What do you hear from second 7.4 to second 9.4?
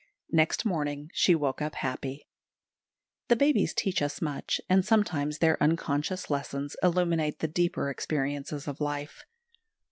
deeper experiences of life.